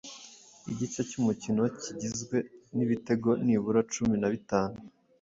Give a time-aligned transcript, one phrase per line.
[0.71, 2.37] igice cy’umukino kigizwe
[2.75, 4.77] n’ibitego nibura cumin a bitanu